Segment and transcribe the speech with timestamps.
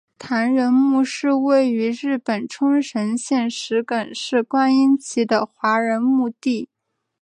[0.17, 6.69] 唐人墓是位于日本冲绳县石垣市观音崎的华人墓地。